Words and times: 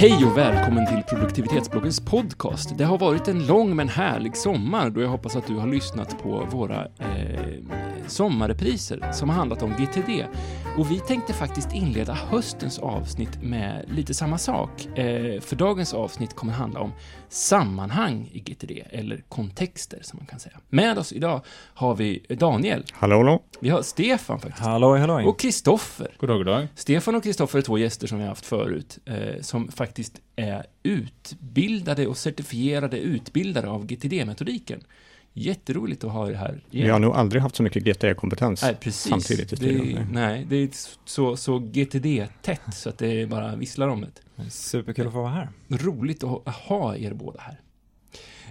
Hej 0.00 0.26
och 0.26 0.38
välkommen 0.38 0.86
till 0.86 1.02
produktivitetsbloggens 1.02 2.00
podcast. 2.00 2.78
Det 2.78 2.84
har 2.84 2.98
varit 2.98 3.28
en 3.28 3.46
lång 3.46 3.76
men 3.76 3.88
härlig 3.88 4.36
sommar 4.36 4.90
då 4.90 5.00
jag 5.00 5.08
hoppas 5.08 5.36
att 5.36 5.46
du 5.46 5.54
har 5.56 5.66
lyssnat 5.66 6.22
på 6.22 6.46
våra 6.50 6.84
eh, 6.84 7.54
sommarrepriser 8.06 9.12
som 9.12 9.28
har 9.28 9.36
handlat 9.36 9.62
om 9.62 9.70
GTD. 9.70 10.24
Och 10.80 10.90
vi 10.90 11.00
tänkte 11.00 11.32
faktiskt 11.32 11.72
inleda 11.72 12.12
höstens 12.12 12.78
avsnitt 12.78 13.42
med 13.42 13.84
lite 13.88 14.14
samma 14.14 14.38
sak. 14.38 14.98
Eh, 14.98 15.40
för 15.40 15.56
dagens 15.56 15.94
avsnitt 15.94 16.34
kommer 16.34 16.52
handla 16.52 16.80
om 16.80 16.92
sammanhang 17.28 18.30
i 18.32 18.40
GTD, 18.40 18.82
eller 18.90 19.22
kontexter 19.28 19.98
som 20.02 20.16
man 20.16 20.26
kan 20.26 20.40
säga. 20.40 20.60
Med 20.68 20.98
oss 20.98 21.12
idag 21.12 21.40
har 21.74 21.94
vi 21.94 22.26
Daniel. 22.28 22.84
Hallå, 22.92 23.16
hallå. 23.16 23.42
Vi 23.60 23.68
har 23.68 23.82
Stefan 23.82 24.40
faktiskt. 24.40 24.64
Halloj, 24.64 25.00
halloj. 25.00 25.24
Och 25.24 25.40
Kristoffer. 25.40 26.14
God 26.18 26.28
dag, 26.28 26.38
god 26.38 26.46
dag. 26.46 26.68
Stefan 26.74 27.14
och 27.14 27.22
Kristoffer 27.22 27.58
är 27.58 27.62
två 27.62 27.78
gäster 27.78 28.06
som 28.06 28.18
vi 28.18 28.24
har 28.24 28.28
haft 28.28 28.46
förut, 28.46 28.98
eh, 29.04 29.40
som 29.40 29.68
faktiskt 29.68 30.20
är 30.36 30.66
utbildade 30.82 32.06
och 32.06 32.16
certifierade 32.16 32.98
utbildare 32.98 33.68
av 33.68 33.86
GTD-metodiken. 33.86 34.80
Jätteroligt 35.32 36.04
att 36.04 36.12
ha 36.12 36.28
er 36.30 36.34
här. 36.34 36.60
Vi 36.70 36.88
har 36.88 36.98
nog 36.98 37.14
aldrig 37.14 37.42
haft 37.42 37.56
så 37.56 37.62
mycket 37.62 37.84
GTD-kompetens 37.84 38.62
Nej, 38.62 38.74
precis. 38.80 39.10
samtidigt 39.10 39.52
i 39.52 39.56
det, 39.56 39.66
är- 39.74 39.78
studion. 39.78 40.06
Nej, 40.12 40.46
det 40.50 40.56
är 40.56 40.68
så, 41.04 41.36
så 41.36 41.58
GTD-tätt 41.58 42.74
så 42.74 42.88
att 42.88 42.98
det 42.98 43.28
bara 43.28 43.56
visslar 43.56 43.88
om 43.88 44.00
det. 44.00 44.50
Superkul 44.50 45.06
att 45.06 45.12
få 45.12 45.22
vara 45.22 45.30
här. 45.32 45.48
Roligt 45.68 46.24
att 46.24 46.54
ha- 46.54 46.96
er 46.96 47.14
båda 47.14 47.40
här. 47.40 47.60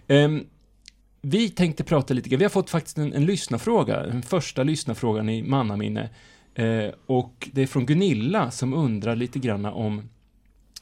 Ehm, 0.07 0.43
vi 1.21 1.49
tänkte 1.49 1.83
prata 1.83 2.13
lite 2.13 2.29
grann, 2.29 2.37
vi 2.39 2.45
har 2.45 2.49
fått 2.49 2.69
faktiskt 2.69 2.97
en, 2.97 3.13
en 3.13 3.25
lyssnarfråga, 3.25 4.03
den 4.03 4.21
första 4.21 4.63
lyssnarfrågan 4.63 5.29
i 5.29 5.43
mannaminne. 5.43 6.09
Eh, 6.55 6.89
och 7.05 7.49
det 7.53 7.61
är 7.61 7.67
från 7.67 7.85
Gunilla 7.85 8.51
som 8.51 8.73
undrar 8.73 9.15
lite 9.15 9.39
grann 9.39 9.65
om, 9.65 10.09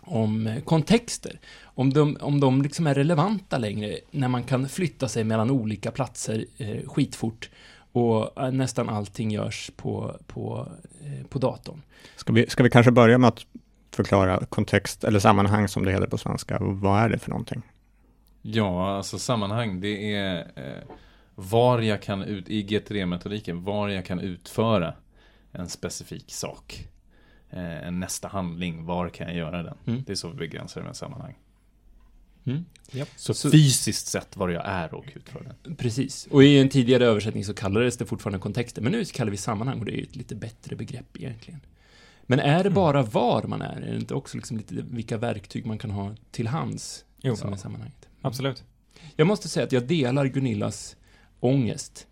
om 0.08 0.47
eh, 0.47 0.63
kontexter. 0.63 1.39
Om 1.63 1.94
de, 1.94 2.17
om 2.22 2.39
de 2.39 2.61
liksom 2.61 2.88
är 2.88 2.94
relevanta 2.94 3.58
längre 3.58 3.97
när 4.11 4.27
man 4.27 4.44
kan 4.44 4.69
flytta 4.69 5.08
sig 5.08 5.23
mellan 5.23 5.52
olika 5.52 5.91
platser 5.91 6.45
eh, 6.58 6.88
skitfort 6.88 7.50
och 7.91 8.41
eh, 8.44 8.52
nästan 8.52 8.89
allting 8.89 9.31
görs 9.31 9.72
på, 9.75 10.16
på, 10.28 10.67
eh, 11.02 11.28
på 11.28 11.39
datorn. 11.39 11.81
Ska 12.16 12.33
vi, 12.33 12.50
ska 12.50 12.63
vi 12.63 12.69
kanske 12.69 12.91
börja 12.91 13.17
med 13.17 13.28
att 13.28 13.45
förklara 13.91 14.45
kontext, 14.45 15.03
eller 15.03 15.19
sammanhang 15.19 15.67
som 15.67 15.85
det 15.85 15.91
heter 15.91 16.08
på 16.08 16.17
svenska. 16.17 16.58
Vad 16.59 17.00
är 17.02 17.09
det 17.09 17.19
för 17.19 17.30
någonting? 17.30 17.61
Ja, 18.41 18.97
alltså 18.97 19.19
sammanhang, 19.19 19.81
det 19.81 20.13
är 20.13 20.39
eh, 20.55 20.83
var 21.35 21.81
jag 21.81 22.02
kan 22.02 22.23
ut, 22.23 22.50
i 22.50 22.63
GTD-metodiken, 22.63 23.63
var 23.63 23.89
jag 23.89 24.05
kan 24.05 24.19
utföra 24.19 24.94
en 25.52 25.69
specifik 25.69 26.31
sak. 26.31 26.88
Eh, 27.50 27.88
en 27.88 28.00
nästa 28.00 28.28
handling, 28.28 28.86
var 28.86 29.09
kan 29.09 29.28
jag 29.28 29.36
göra 29.36 29.64
den? 29.64 29.78
Mm. 29.86 30.03
Det 30.06 30.12
är 30.12 30.16
så 30.16 30.30
vi 30.30 30.36
begränsar 30.36 30.81
det 30.81 30.88
med 30.88 30.95
sammanhang. 30.95 31.36
Mm. 32.45 32.66
Så, 33.16 33.34
Så- 33.34 33.52
fysiskt 33.52 34.08
sett 34.08 34.38
var 34.38 34.50
jag 34.50 34.64
är 34.66 34.94
och 34.94 35.06
utför 35.16 35.53
den. 35.64 35.75
Precis. 35.75 36.28
Och 36.31 36.44
i 36.44 36.59
en 36.59 36.70
tidigare 36.70 37.06
översättning 37.06 37.45
så 37.45 37.53
kallades 37.53 37.98
det 37.98 38.06
fortfarande 38.06 38.40
kontexter, 38.40 38.81
men 38.81 38.92
nu 38.92 39.06
kallar 39.06 39.31
vi 39.31 39.38
sammanhang 39.38 39.80
och 39.80 39.86
det 39.86 39.92
är 39.92 39.98
ju 39.98 40.03
ett 40.03 40.16
lite 40.16 40.36
bättre 40.36 40.75
begrepp 40.75 41.18
egentligen. 41.18 41.59
Men 42.23 42.40
är 42.40 42.64
det 42.64 42.70
bara 42.70 43.03
var 43.03 43.44
man 43.44 43.62
är? 43.62 43.81
Är 43.81 43.92
det 43.92 43.98
inte 43.98 44.14
också 44.14 44.38
liksom 44.38 44.58
lite 44.58 44.75
vilka 44.75 45.18
verktyg 45.18 45.66
man 45.66 45.78
kan 45.78 45.92
ha 45.92 46.16
till 46.31 46.48
hands 46.48 47.06
Jo, 47.22 47.36
som 47.36 47.53
är 47.53 47.58
sammanhanget? 47.58 48.08
absolut. 48.22 48.64
Jag 49.16 49.28
måste 49.28 49.50
säga 49.50 49.64
att 49.66 49.72
jag 49.72 49.88
delar 49.88 50.25
Gunillas 50.25 50.95
ångest. 51.40 52.06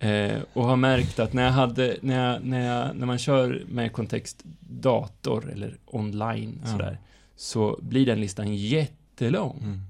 Eh, 0.00 0.38
och 0.52 0.64
har 0.64 0.76
märkt 0.76 1.18
att 1.18 1.32
när 1.32 1.42
jag 1.44 1.52
hade, 1.52 1.96
när, 2.02 2.32
jag, 2.32 2.44
när, 2.44 2.66
jag, 2.66 2.96
när 2.96 3.06
man 3.06 3.18
kör 3.18 3.62
med 3.68 3.92
kontext 3.92 4.42
dator 4.60 5.50
eller 5.52 5.76
online 5.86 6.60
Ja. 6.64 6.70
sådär, 6.72 6.98
så 7.36 7.78
blir 7.82 8.06
den 8.06 8.20
listan 8.20 8.54
jättelång. 8.56 9.58
Mm. 9.62 9.80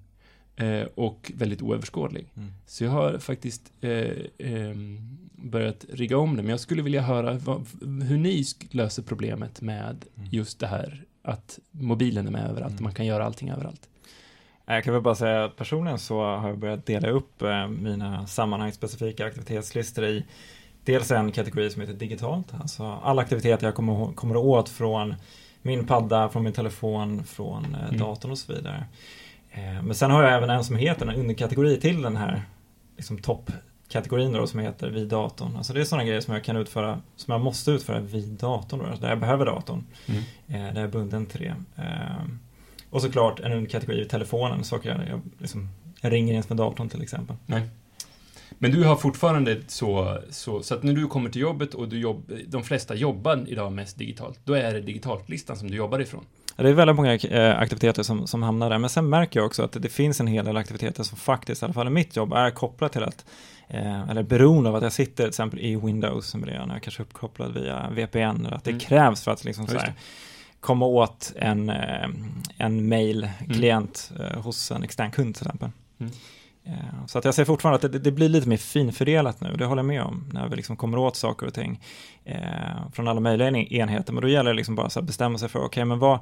Eh, 0.82 0.86
och 0.94 1.32
väldigt 1.34 1.62
oöverskådlig. 1.62 2.26
Mm. 2.36 2.52
Så 2.66 2.84
jag 2.84 2.90
har 2.90 3.18
faktiskt 3.18 3.72
eh, 3.80 4.10
ehm, 4.38 5.18
börjat 5.32 5.84
rigga 5.92 6.18
om 6.18 6.36
det, 6.36 6.42
men 6.42 6.50
jag 6.50 6.60
skulle 6.60 6.82
vilja 6.82 7.02
höra 7.02 7.32
vad, 7.34 7.66
hur 8.02 8.18
ni 8.18 8.44
löser 8.70 9.02
problemet 9.02 9.60
med 9.60 10.04
Mm. 10.16 10.28
just 10.32 10.58
det 10.58 10.66
här 10.66 11.04
att 11.22 11.58
mobilen 11.70 12.26
är 12.26 12.30
med 12.30 12.42
överallt 12.50 12.64
och 12.74 12.80
Mm. 12.80 12.84
man 12.84 12.94
kan 12.94 13.06
göra 13.06 13.24
allting 13.24 13.50
överallt. 13.50 13.88
Jag 14.70 14.84
kan 14.84 14.92
väl 14.92 15.02
bara 15.02 15.14
säga 15.14 15.44
att 15.44 15.56
personligen 15.56 15.98
så 15.98 16.20
har 16.20 16.48
jag 16.48 16.58
börjat 16.58 16.86
dela 16.86 17.08
upp 17.08 17.42
eh, 17.42 17.68
mina 17.68 18.26
sammanhangsspecifika 18.26 19.26
aktivitetslistor 19.26 20.04
i 20.04 20.24
dels 20.84 21.10
en 21.10 21.32
kategori 21.32 21.70
som 21.70 21.80
heter 21.80 21.94
digitalt, 21.94 22.46
alltså 22.60 22.98
alla 23.02 23.22
aktiviteter 23.22 23.66
jag 23.66 23.74
kommer, 24.14 24.36
åt 24.36 24.68
från 24.68 25.14
min 25.62 25.86
padda, 25.86 26.28
från 26.28 26.44
min 26.44 26.52
telefon, 26.52 27.24
från 27.24 27.74
eh, 27.74 27.84
Mm. 27.88 27.98
datorn 27.98 28.30
och 28.30 28.38
så 28.38 28.52
vidare. 28.52 28.84
Eh, 29.50 29.82
men 29.82 29.94
sen 29.94 30.10
har 30.10 30.22
jag 30.22 30.32
även 30.34 30.50
en 30.50 30.64
som 30.64 30.76
heter 30.76 31.06
en 31.06 31.14
underkategori 31.20 31.80
till 31.80 32.02
den 32.02 32.16
här 32.16 32.42
liksom 32.96 33.18
toppkategorin 33.18 34.32
då 34.32 34.46
som 34.46 34.60
heter 34.60 34.90
vid 34.90 35.08
datorn. 35.08 35.56
Alltså 35.56 35.72
det 35.72 35.80
är 35.80 35.84
sådana 35.84 36.04
grejer 36.04 36.20
som 36.20 36.34
jag 36.34 36.44
kan 36.44 36.56
utföra, 36.56 37.00
som 37.16 37.32
jag 37.32 37.40
måste 37.40 37.70
utföra 37.70 38.00
vid 38.00 38.28
datorn 38.28 38.80
då, 38.80 38.86
alltså 38.86 39.02
där 39.02 39.08
jag 39.08 39.20
behöver 39.20 39.46
datorn. 39.46 39.84
Mm. 40.06 40.20
Eh, 40.48 40.74
där 40.74 40.80
jag 40.80 40.88
är 40.88 40.92
bunden 40.92 41.26
till 41.26 41.40
det. 41.40 41.54
Och 42.90 43.02
såklart 43.02 43.40
en 43.40 43.52
underkategori 43.52 44.00
i 44.02 44.04
telefonen, 44.04 44.64
saker 44.64 44.88
jag, 44.90 45.08
jag, 45.08 45.20
liksom, 45.38 45.68
jag 46.00 46.12
ringer 46.12 46.34
inte 46.34 46.48
med 46.48 46.56
datorn 46.56 46.88
till 46.88 47.02
exempel. 47.02 47.36
Nej. 47.46 47.62
Men 48.58 48.70
du 48.70 48.84
har 48.84 48.96
fortfarande 48.96 49.56
så, 49.66 50.18
så, 50.30 50.62
så 50.62 50.74
att 50.74 50.82
när 50.82 50.92
du 50.92 51.06
kommer 51.06 51.30
till 51.30 51.42
jobbet 51.42 51.74
och 51.74 51.88
du 51.88 51.98
jobb, 52.00 52.32
de 52.46 52.62
flesta 52.64 52.94
jobbar 52.94 53.44
idag 53.48 53.72
mest 53.72 53.98
digitalt, 53.98 54.40
då 54.44 54.52
är 54.54 54.72
det 54.74 54.80
digitalt-listan 54.80 55.56
som 55.56 55.70
du 55.70 55.76
jobbar 55.76 55.98
ifrån. 56.00 56.24
Det 56.56 56.68
är 56.68 56.72
väldigt 56.72 56.96
många 56.96 57.14
eh, 57.14 57.58
aktiviteter 57.58 58.02
som, 58.02 58.26
som 58.26 58.42
hamnar 58.42 58.70
där, 58.70 58.78
men 58.78 58.90
sen 58.90 59.08
märker 59.08 59.40
jag 59.40 59.46
också 59.46 59.62
att 59.62 59.72
det 59.72 59.88
finns 59.88 60.20
en 60.20 60.26
hel 60.26 60.44
del 60.44 60.56
aktiviteter 60.56 61.02
som 61.02 61.18
faktiskt, 61.18 61.62
i 61.62 61.64
alla 61.64 61.74
fall 61.74 61.86
i 61.86 61.90
mitt 61.90 62.16
jobb, 62.16 62.32
är 62.32 62.50
kopplat 62.50 62.92
till 62.92 63.02
att 63.02 63.24
eh, 63.68 64.10
eller 64.10 64.22
beroende 64.22 64.70
av 64.70 64.76
att 64.76 64.82
jag 64.82 64.92
sitter 64.92 65.14
till 65.16 65.28
exempel 65.28 65.60
i 65.60 65.76
Windows, 65.76 66.26
som 66.26 66.44
det 66.44 66.52
är 66.52 66.66
när 66.66 66.74
jag 66.74 66.82
kanske 66.82 67.02
är 67.02 67.04
uppkopplad 67.04 67.54
via 67.54 67.90
VPN, 67.90 68.18
eller 68.46 68.52
att 68.56 68.64
det 68.64 68.70
Mm. 68.70 68.80
krävs 68.80 69.24
för 69.24 69.30
att 69.30 69.44
liksom 69.44 69.64
Ja, 69.64 69.68
så 69.68 69.74
just 69.74 69.86
här, 69.86 69.94
komma 70.60 70.86
åt 70.86 71.32
en, 71.36 71.70
eh, 71.70 72.08
en 72.58 72.88
mail-klient 72.88 74.12
eh, 74.20 74.40
hos 74.42 74.70
en 74.70 74.82
extern 74.82 75.10
kund 75.10 75.34
till 75.34 75.46
exempel. 75.46 75.70
Mm. 75.98 76.12
Eh, 76.64 77.06
Så 77.06 77.18
att 77.18 77.24
jag 77.24 77.34
säger 77.34 77.46
fortfarande 77.46 77.86
att 77.86 77.92
det, 77.92 77.98
det 77.98 78.12
blir 78.12 78.28
lite 78.28 78.48
mer 78.48 78.56
finfördelat 78.56 79.40
nu, 79.40 79.54
det 79.58 79.64
håller 79.64 79.78
jag 79.82 79.86
med 79.86 80.02
om, 80.02 80.24
när 80.32 80.48
vi 80.48 80.56
liksom 80.56 80.76
kommer 80.76 80.98
åt 80.98 81.16
saker 81.16 81.46
och 81.46 81.54
ting 81.54 81.80
eh, 82.24 82.38
från 82.92 83.08
alla 83.08 83.20
möjliga 83.20 83.48
en- 83.48 83.56
enheter. 83.56 84.12
Men 84.12 84.22
då 84.22 84.28
gäller 84.28 84.50
det 84.50 84.56
liksom 84.56 84.74
bara 84.74 84.90
så 84.90 84.98
att 84.98 85.04
bestämma 85.06 85.38
sig 85.38 85.48
för, 85.48 85.64
okej, 85.64 85.84
men 85.84 85.98
vad, 85.98 86.18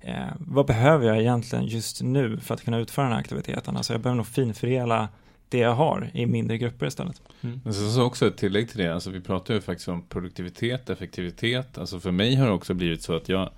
eh, 0.00 0.14
vad 0.38 0.66
behöver 0.66 1.06
jag 1.06 1.20
egentligen 1.20 1.66
just 1.66 2.02
nu 2.02 2.38
för 2.40 2.54
att 2.54 2.64
kunna 2.64 2.78
utföra 2.78 3.04
den 3.04 3.12
här 3.12 3.20
aktiviteten? 3.20 3.76
Alltså 3.76 3.92
jag 3.94 4.00
behöver 4.00 4.16
nog 4.16 4.26
finfördela 4.26 5.08
det 5.48 5.58
jag 5.58 5.74
har 5.74 6.10
i 6.14 6.26
mindre 6.26 6.58
grupper 6.58 6.86
istället. 6.86 7.22
Men 7.40 7.74
så, 7.74 7.90
så 7.90 8.02
också 8.02 8.26
ett 8.26 8.36
tillägg 8.36 8.68
till 8.68 8.78
det, 8.78 8.94
alltså 8.94 9.10
vi 9.10 9.20
pratar 9.20 9.54
ju 9.54 9.60
faktiskt 9.60 9.88
om 9.88 10.02
produktivitet, 10.02 10.90
effektivitet. 10.90 11.78
Alltså 11.78 12.00
för 12.00 12.10
mig 12.10 12.34
har 12.34 12.46
det 12.46 12.52
också 12.52 12.74
blivit 12.74 13.02
så 13.02 13.16
att 13.16 13.28
jag, 13.28 13.50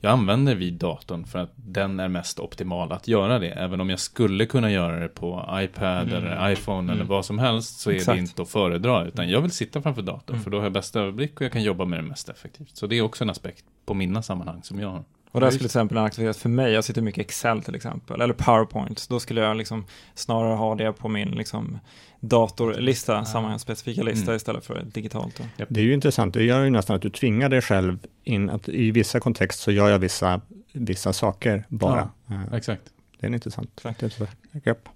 jag 0.00 0.12
använder 0.12 0.54
vid 0.54 0.74
datorn 0.74 1.24
för 1.24 1.38
att 1.38 1.52
den 1.56 2.00
är 2.00 2.08
mest 2.08 2.40
optimal 2.40 2.92
att 2.92 3.08
göra 3.08 3.38
det. 3.38 3.50
Även 3.50 3.80
om 3.80 3.90
jag 3.90 3.98
skulle 3.98 4.46
kunna 4.46 4.70
göra 4.70 5.00
det 5.00 5.08
på 5.08 5.48
iPad 5.52 6.08
Mm. 6.08 6.14
eller 6.14 6.50
iPhone 6.52 6.92
eller 6.92 7.00
Mm. 7.02 7.06
vad 7.06 7.24
som 7.24 7.38
helst 7.38 7.80
så 7.80 7.90
är 7.90 7.94
Exakt. 7.94 8.16
det 8.16 8.20
inte 8.20 8.42
att 8.42 8.48
föredra. 8.48 9.04
Utan 9.04 9.28
jag 9.30 9.40
vill 9.40 9.50
sitta 9.50 9.82
framför 9.82 10.02
datorn 10.02 10.34
Mm. 10.34 10.44
för 10.44 10.50
då 10.50 10.56
har 10.58 10.64
jag 10.64 10.72
bästa 10.72 11.00
överblick 11.00 11.34
och 11.40 11.42
jag 11.44 11.52
kan 11.52 11.62
jobba 11.62 11.84
med 11.84 11.98
det 11.98 12.02
mest 12.08 12.28
effektivt. 12.28 12.76
Så 12.76 12.86
det 12.86 12.98
är 12.98 13.02
också 13.02 13.24
en 13.24 13.30
aspekt 13.30 13.64
på 13.86 13.94
mina 13.94 14.22
sammanhang 14.22 14.62
som 14.62 14.80
jag 14.80 14.88
har. 14.90 15.04
Och 15.32 15.40
där 15.40 15.48
skulle 15.50 15.58
till 15.58 15.66
exempel 15.66 15.96
en 15.98 16.04
aktivitet 16.04 16.36
för 16.36 16.48
mig, 16.48 16.72
jag 16.72 16.84
sitter 16.84 17.02
mycket 17.02 17.18
i 17.18 17.20
Excel 17.20 17.62
till 17.62 17.74
exempel, 17.74 18.20
eller 18.20 18.34
PowerPoint, 18.34 19.08
då 19.08 19.20
skulle 19.20 19.40
jag 19.40 19.56
liksom 19.56 19.84
snarare 20.14 20.54
ha 20.54 20.74
det 20.74 20.92
på 20.92 21.08
min 21.08 21.28
liksom 21.30 21.78
datorlista, 22.20 23.18
Ah. 23.18 23.24
samma 23.24 23.58
specifika 23.58 24.02
lista 24.02 24.24
Mm. 24.24 24.36
istället 24.36 24.64
för 24.66 24.82
digitalt. 24.82 25.36
Då. 25.56 25.64
Det 25.68 25.80
är 25.80 25.84
ju 25.84 25.94
intressant. 25.94 26.34
Det 26.34 26.44
gör 26.44 26.64
ju 26.64 26.70
nästan 26.70 26.96
att 26.96 27.02
du 27.02 27.10
tvingar 27.10 27.48
dig 27.48 27.60
själv 27.62 27.98
in 28.24 28.50
att 28.50 28.68
i 28.68 28.90
vissa 28.90 29.20
kontext 29.20 29.60
så 29.60 29.72
gör 29.72 29.88
jag 29.88 29.98
vissa, 29.98 30.40
vissa 30.72 31.12
saker 31.12 31.64
bara. 31.68 32.10
Eh, 32.30 32.54
Exakt. 32.54 32.82
Det 33.20 33.26
är 33.26 33.28
en 33.28 33.34
intressant 33.34 33.70
Exakt. 33.76 34.00
det 34.00 34.06
är 34.06 34.08
ett 34.08 34.14
sådär 34.14 34.32
grepp. 34.64 34.88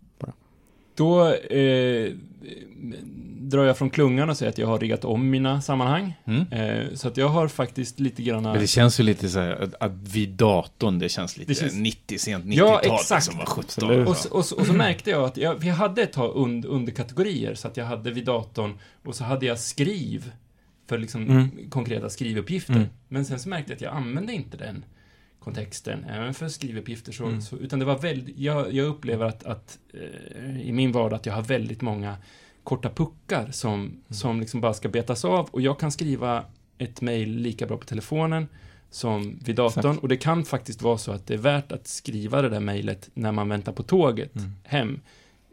Då 0.94 1.34
eh, 1.34 2.12
drar 3.40 3.64
jag 3.64 3.78
från 3.78 3.90
klungan 3.90 4.30
och 4.30 4.36
säger 4.36 4.50
att 4.52 4.58
jag 4.58 4.66
har 4.66 4.78
riggat 4.78 5.04
om 5.04 5.30
mina 5.30 5.60
sammanhang. 5.60 6.14
Mm. 6.24 6.52
Eh, 6.52 6.94
så 6.94 7.08
att 7.08 7.16
jag 7.16 7.28
har 7.28 7.48
faktiskt 7.48 8.00
lite 8.00 8.22
grann... 8.22 8.42
Men 8.42 8.58
det 8.58 8.66
känns 8.66 9.00
ju 9.00 9.04
lite 9.04 9.28
så 9.28 9.38
här 9.40 9.50
att, 9.62 9.74
att 9.80 9.92
vid 9.92 10.28
datorn, 10.28 10.98
det 10.98 11.08
känns 11.08 11.36
lite 11.36 11.50
Det 11.50 11.54
känns- 11.54 11.74
90, 11.74 12.18
sent 12.18 12.44
90-tal. 12.44 12.80
Ja, 12.84 12.94
exakt. 13.00 13.24
Som 13.24 13.38
var 13.38 13.46
17. 13.46 13.64
Absolut. 13.64 14.08
Och 14.08 14.16
så, 14.16 14.28
och, 14.30 14.44
så, 14.44 14.56
och 14.56 14.66
så 14.66 14.72
märkte 14.72 15.10
jag 15.10 15.24
att 15.24 15.36
jag, 15.36 15.64
jag 15.64 15.74
hade 15.74 16.02
ett 16.02 16.12
tag 16.12 16.36
und, 16.36 16.64
underkategorier, 16.64 17.54
så 17.54 17.68
att 17.68 17.76
jag 17.76 17.84
hade 17.84 18.10
vid 18.10 18.24
datorn 18.24 18.78
och 19.04 19.14
så 19.14 19.24
hade 19.24 19.46
jag 19.46 19.58
skriv 19.58 20.32
för 20.88 20.98
liksom 20.98 21.22
Mm. 21.30 21.50
konkreta 21.70 22.10
skrivuppgifter. 22.10 22.74
Mm. 22.74 22.86
Men 23.08 23.24
sen 23.24 23.38
så 23.38 23.48
märkte 23.48 23.70
jag 23.72 23.76
att 23.76 23.82
jag 23.82 23.94
använde 23.94 24.32
inte 24.32 24.56
den 24.56 24.84
kontexten, 25.44 26.04
även 26.04 26.34
för 26.34 26.48
skrivuppgifter. 26.48 27.12
Så, 27.12 27.24
Mm. 27.26 27.40
så, 27.42 27.56
utan 27.56 27.78
det 27.78 27.84
var 27.84 27.98
väldigt, 27.98 28.38
jag, 28.38 28.72
jag 28.72 28.86
upplever 28.86 29.26
att, 29.26 29.44
att 29.44 29.78
eh, 29.94 30.60
i 30.62 30.72
min 30.72 30.92
vardag 30.92 31.16
att 31.16 31.26
jag 31.26 31.34
har 31.34 31.42
väldigt 31.42 31.80
många 31.82 32.16
korta 32.64 32.90
puckar 32.90 33.50
som, 33.50 33.96
som 34.10 34.40
liksom 34.40 34.60
bara 34.60 34.74
ska 34.74 34.88
betas 34.88 35.24
av 35.24 35.48
och 35.50 35.60
jag 35.60 35.78
kan 35.80 35.92
skriva 35.92 36.44
ett 36.78 37.00
mejl 37.00 37.30
lika 37.36 37.66
bra 37.66 37.76
på 37.76 37.84
telefonen 37.84 38.48
som 38.90 39.38
vid 39.44 39.56
datorn. 39.56 39.80
Exakt. 39.90 40.02
Och 40.02 40.08
det 40.08 40.16
kan 40.16 40.44
faktiskt 40.44 40.82
vara 40.82 40.98
så 40.98 41.12
att 41.12 41.26
det 41.26 41.34
är 41.34 41.38
värt 41.38 41.72
att 41.72 41.86
skriva 41.86 42.42
det 42.42 42.48
där 42.48 42.60
mejlet 42.60 43.10
när 43.14 43.32
man 43.32 43.48
väntar 43.48 43.72
på 43.72 43.82
tåget 43.82 44.36
Mm. 44.36 44.50
hem. 44.64 45.00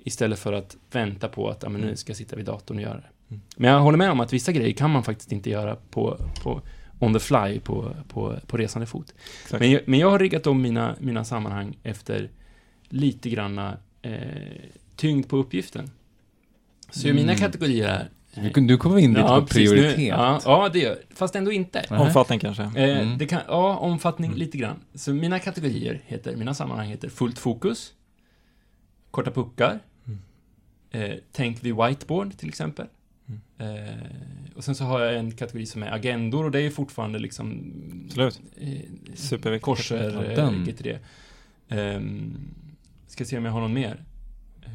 Istället 0.03 0.39
för 0.39 0.53
att 0.53 0.77
vänta 0.91 1.27
på 1.27 1.49
att 1.49 1.63
ja, 1.63 1.69
men 1.69 1.81
nu 1.81 1.95
ska 1.95 2.09
jag 2.09 2.17
sitta 2.17 2.35
vid 2.35 2.45
datorn 2.45 2.77
och 2.77 2.83
göra 2.83 2.97
det. 2.97 3.09
Mm. 3.29 3.41
Men 3.55 3.71
jag 3.71 3.79
håller 3.79 3.97
med 3.97 4.11
om 4.11 4.19
att 4.19 4.33
vissa 4.33 4.51
grejer 4.51 4.73
kan 4.73 4.89
man 4.91 5.03
faktiskt 5.03 5.31
inte 5.31 5.49
göra 5.49 5.75
på, 5.89 6.17
på 6.43 6.61
on 7.01 7.13
the 7.13 7.19
fly 7.19 7.59
på, 7.59 7.95
på, 8.07 8.35
på 8.47 8.57
resande 8.57 8.85
fot. 8.85 9.13
Exakt. 9.43 9.59
Men 9.61 9.71
jag, 9.71 9.81
men 9.85 9.99
jag 9.99 10.09
har 10.09 10.19
riggat 10.19 10.47
om 10.47 10.61
mina, 10.61 10.95
mina 10.99 11.23
sammanhang 11.25 11.77
efter 11.83 12.29
lite 12.89 13.29
granna 13.29 13.77
eh, 14.01 14.21
tyngd 14.95 15.27
på 15.29 15.37
uppgiften. 15.37 15.91
Så 16.89 17.07
Mm. 17.07 17.15
mina 17.15 17.35
kategorier 17.35 17.87
är... 17.87 18.09
Du, 18.53 18.61
du 18.61 18.77
kommer 18.77 18.97
in 18.97 19.13
lite 19.13 19.27
på 19.27 19.41
precis, 19.45 19.71
nu- 19.71 19.77
prioritet. 19.77 20.07
ja, 20.07 20.41
ja, 20.45 20.69
det 20.73 20.79
gör 20.79 20.97
Fast 21.15 21.35
ändå 21.35 21.51
inte. 21.51 21.85
Omfattning 21.89 22.39
kanske. 22.39 22.63
Eh, 22.63 23.01
Mm. 23.01 23.17
det 23.17 23.25
kan, 23.27 23.41
ja, 23.47 23.77
omfattning 23.77 24.27
Mm. 24.29 24.39
lite 24.39 24.57
grann. 24.57 24.79
Så 24.93 25.13
mina 25.13 25.39
kategorier 25.39 26.01
heter, 26.05 26.35
mina 26.35 26.53
sammanhang 26.53 26.87
heter 26.87 27.09
fullt 27.09 27.39
fokus, 27.39 27.93
korta 29.11 29.31
puckar, 29.31 29.79
Mm. 30.07 30.19
eh, 30.91 31.17
tänk 31.31 31.63
vid 31.63 31.75
whiteboard 31.75 32.37
till 32.37 32.49
exempel. 32.49 32.87
Mm. 33.59 33.87
Eh, 33.87 34.05
och 34.55 34.63
sen 34.63 34.75
så 34.75 34.83
har 34.83 34.99
jag 34.99 35.15
en 35.15 35.31
kategori 35.31 35.65
som 35.65 35.83
är 35.83 35.91
agendor 35.91 36.45
och 36.45 36.51
det 36.51 36.61
är 36.61 36.69
fortfarande 36.69 37.19
liksom... 37.19 37.73
Absolut. 38.05 38.41
Eh, 38.57 38.79
Superviktigt. 39.15 39.65
Korser, 39.65 40.11
Ja, 40.13 40.23
eh, 40.23 40.35
den. 40.35 40.65
GTD. 40.65 40.99
Ehm, 41.69 42.37
ska 43.07 43.25
se 43.25 43.37
om 43.37 43.45
jag 43.45 43.51
har 43.51 43.61
någon 43.61 43.73
mer. 43.73 44.03
Eh, 44.65 44.71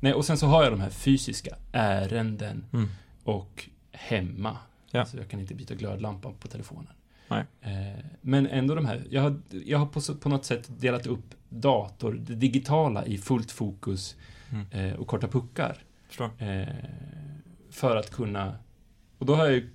nej, 0.00 0.12
och 0.14 0.24
sen 0.24 0.38
så 0.38 0.46
har 0.46 0.62
jag 0.62 0.72
de 0.72 0.80
här 0.80 0.90
fysiska, 0.90 1.56
ärenden 1.72 2.64
Mm. 2.72 2.88
och 3.24 3.68
hemma. 3.92 4.56
Ja. 4.90 5.04
Så 5.06 5.16
jag 5.16 5.28
kan 5.28 5.40
inte 5.40 5.54
byta 5.54 5.74
glödlampa 5.74 6.32
på 6.40 6.48
telefonen. 6.48 6.92
Nej. 7.28 7.44
Eh, 7.62 8.04
men 8.20 8.46
ändå 8.46 8.74
de 8.74 8.86
här, 8.86 9.02
jag 9.10 9.22
har, 9.22 9.40
jag 9.64 9.78
har 9.78 9.86
på, 9.86 10.00
på 10.20 10.28
något 10.28 10.44
sätt 10.44 10.70
delat 10.80 11.06
upp 11.06 11.34
dator, 11.48 12.20
det 12.26 12.34
digitala 12.34 13.06
i 13.06 13.18
fullt 13.18 13.50
fokus 13.50 14.16
Mm. 14.52 14.66
eh, 14.90 14.94
och 15.00 15.06
korta 15.06 15.28
puckar. 15.28 15.76
Förstår. 16.08 16.30
För 17.74 17.96
att 17.96 18.10
kunna, 18.10 18.56
och 19.18 19.26
då 19.26 19.34
har 19.34 19.44
jag 19.44 19.54
ju 19.54 19.70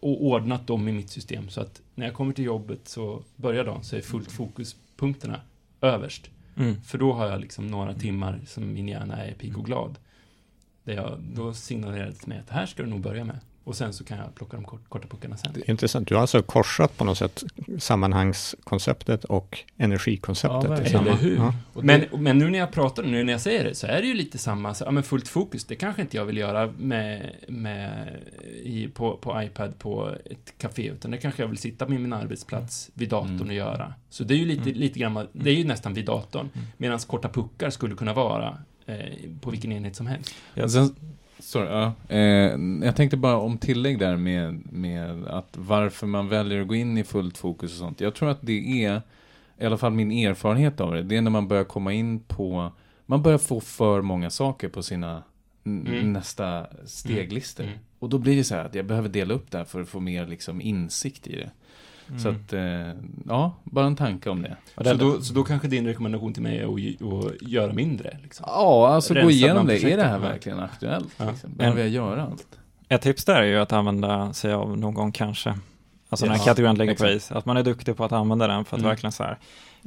ordnat 0.00 0.66
dem 0.66 0.88
i 0.88 0.92
mitt 0.92 1.10
system 1.10 1.48
så 1.48 1.60
att 1.60 1.82
när 1.94 2.06
jag 2.06 2.14
kommer 2.14 2.32
till 2.32 2.44
jobbet 2.44 2.88
så 2.88 3.22
börjar 3.36 3.64
dagen 3.64 3.84
så 3.84 3.96
är 3.96 4.00
fullt 4.00 4.32
fokus-punkterna 4.32 5.40
överst. 5.80 6.30
Mm. 6.56 6.80
För 6.80 6.98
då 6.98 7.12
har 7.12 7.26
jag 7.26 7.40
liksom 7.40 7.66
några 7.66 7.94
timmar 7.94 8.40
som 8.46 8.72
min 8.72 8.88
hjärna 8.88 9.16
är 9.24 9.34
pigg 9.34 9.58
och 9.58 9.64
glad. 9.64 9.98
Där 10.84 10.94
jag, 10.94 11.20
då 11.34 11.54
signalerar 11.54 12.06
det 12.06 12.12
till 12.12 12.28
mig 12.28 12.38
att 12.38 12.50
här 12.50 12.66
ska 12.66 12.82
du 12.82 12.88
nog 12.88 13.00
börja 13.00 13.24
med. 13.24 13.40
Och 13.66 13.76
sen 13.76 13.92
så 13.92 14.04
kan 14.04 14.18
jag 14.18 14.34
plocka 14.34 14.56
de 14.56 14.64
kort, 14.64 14.88
korta 14.88 15.08
puckarna 15.08 15.36
sen. 15.36 15.52
Intressant. 15.66 16.08
Du 16.08 16.14
har 16.14 16.20
alltså 16.20 16.42
korsat 16.42 16.96
på 16.96 17.04
något 17.04 17.18
sätt 17.18 17.44
sammanhangskonceptet 17.78 19.24
och 19.24 19.58
energikonceptet. 19.76 20.70
Ja, 20.70 20.84
samma- 20.90 21.02
Eller 21.10 21.16
hur? 21.16 21.36
Ja. 21.36 21.54
Men, 21.82 22.04
men 22.18 22.38
nu 22.38 22.50
när 22.50 22.58
jag 22.58 22.72
pratar, 22.72 23.02
nu 23.02 23.24
när 23.24 23.32
jag 23.32 23.40
säger 23.40 23.64
det, 23.64 23.74
så 23.74 23.86
är 23.86 24.00
det 24.00 24.06
ju 24.06 24.14
lite 24.14 24.38
samma, 24.38 24.74
så, 24.74 24.84
ja 24.84 24.90
men 24.90 25.02
fullt 25.02 25.28
fokus, 25.28 25.64
det 25.64 25.74
kanske 25.76 26.02
inte 26.02 26.16
jag 26.16 26.24
vill 26.24 26.36
göra 26.36 26.72
med, 26.78 27.30
med 27.48 28.08
i, 28.62 28.88
på, 28.88 29.16
på 29.16 29.42
iPad 29.42 29.78
på 29.78 30.14
ett 30.24 30.54
café, 30.58 30.82
utan 30.88 31.10
det 31.10 31.18
kanske 31.18 31.42
jag 31.42 31.48
vill 31.48 31.58
sitta 31.58 31.88
med 31.88 32.00
min 32.00 32.12
arbetsplats 32.12 32.90
vid 32.94 33.08
datorn 33.08 33.30
Mm. 33.36 33.48
och 33.48 33.54
göra. 33.54 33.94
Så 34.10 34.24
det 34.24 34.34
är 34.34 34.38
ju 34.38 34.46
lite, 34.46 34.62
Mm. 34.70 34.74
lite 34.74 34.98
grann, 34.98 35.26
det 35.32 35.50
är 35.50 35.54
ju 35.54 35.64
nästan 35.64 35.94
vid 35.94 36.04
datorn, 36.06 36.48
Mm. 36.54 36.66
medan 36.76 36.98
korta 36.98 37.28
puckar 37.28 37.70
skulle 37.70 37.94
kunna 37.94 38.12
vara 38.14 38.58
eh, 38.86 38.96
på 39.40 39.50
vilken 39.50 39.72
enhet 39.72 39.96
som 39.96 40.06
helst. 40.06 40.34
Ja, 40.54 40.68
sen, 40.68 40.96
sorry, 41.38 41.68
ja. 41.68 41.92
eh, 42.08 42.58
jag 42.86 42.96
tänkte 42.96 43.16
bara 43.16 43.36
om 43.36 43.58
tillägg 43.58 43.98
där 43.98 44.16
med, 44.16 44.72
med 44.72 45.26
att 45.26 45.56
varför 45.56 46.06
man 46.06 46.28
väljer 46.28 46.60
att 46.60 46.68
gå 46.68 46.74
in 46.74 46.98
i 46.98 47.04
fullt 47.04 47.38
fokus 47.38 47.72
och 47.72 47.78
sånt. 47.78 48.00
Jag 48.00 48.14
tror 48.14 48.28
att 48.28 48.38
det 48.40 48.84
är, 48.84 49.02
i 49.58 49.66
alla 49.66 49.78
fall 49.78 49.92
min 49.92 50.12
erfarenhet 50.12 50.80
av 50.80 50.94
det, 50.94 51.02
det 51.02 51.16
är 51.16 51.20
när 51.20 51.30
man 51.30 51.48
börjar 51.48 51.64
komma 51.64 51.92
in 51.92 52.20
på, 52.20 52.72
man 53.06 53.22
börjar 53.22 53.38
få 53.38 53.60
för 53.60 54.02
många 54.02 54.30
saker 54.30 54.68
på 54.68 54.82
sina 54.82 55.22
Mm. 55.66 56.12
nästa 56.12 56.66
steglistor. 56.84 57.64
Mm. 57.64 57.78
Och 57.98 58.08
då 58.08 58.18
blir 58.18 58.36
det 58.36 58.44
så 58.44 58.54
här 58.54 58.64
att 58.64 58.74
jag 58.74 58.86
behöver 58.86 59.08
dela 59.08 59.34
upp 59.34 59.50
det 59.50 59.58
här 59.58 59.64
för 59.64 59.82
att 59.82 59.88
få 59.88 60.00
mer 60.00 60.26
liksom 60.26 60.60
insikt 60.60 61.26
i 61.26 61.36
det. 61.36 61.50
Så 62.22 62.28
Mm. 62.28 62.40
att, 62.40 62.52
eh, 62.52 63.02
ja, 63.28 63.54
bara 63.64 63.86
en 63.86 63.96
tanke 63.96 64.30
om 64.30 64.42
det. 64.42 64.56
Så 64.76 64.82
det- 64.82 64.94
då, 64.94 65.20
så 65.20 65.34
då 65.34 65.44
kanske 65.44 65.68
din 65.68 65.86
rekommendation 65.86 66.32
till 66.32 66.42
mig 66.42 66.58
är 66.58 66.64
att, 66.64 67.32
att 67.34 67.42
göra 67.42 67.72
mindre? 67.72 68.18
Liksom. 68.22 68.44
Ja, 68.48 68.88
alltså 68.88 69.14
gå 69.14 69.20
Rensa 69.20 69.30
igenom 69.32 69.66
bland 69.66 69.80
det. 69.82 69.92
Är 69.92 69.96
det 69.96 70.02
här 70.04 70.18
verkligen 70.18 70.58
aktuellt? 70.60 71.08
Ja. 71.16 71.30
Liksom? 71.30 71.50
Behöver 71.54 71.80
jag 71.80 71.88
göra 71.88 72.22
allt? 72.22 72.46
Ett 72.88 73.02
tips 73.02 73.24
där 73.24 73.34
är 73.42 73.46
ju 73.46 73.56
att 73.58 73.72
använda 73.72 74.32
sig 74.32 74.52
av 74.52 74.78
någon 74.78 74.94
gång 74.94 75.12
kanske. 75.12 75.58
Alltså 76.08 76.26
när 76.26 76.32
Ja, 76.36 76.38
kategorin 76.44 76.76
lägger 76.76 76.94
på 76.94 77.06
is. 77.06 77.32
Att 77.32 77.46
man 77.46 77.56
är 77.56 77.62
duktig 77.62 77.96
på 77.96 78.04
att 78.04 78.12
använda 78.12 78.46
den 78.46 78.64
för 78.64 78.76
att 78.76 78.80
Mm. 78.80 78.88
verkligen 78.90 79.12
så 79.12 79.22
här 79.22 79.38